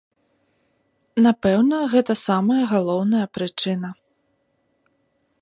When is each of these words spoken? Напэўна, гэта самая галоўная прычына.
Напэўна, 1.25 1.77
гэта 1.93 2.13
самая 2.27 2.59
галоўная 2.73 3.25
прычына. 3.39 3.89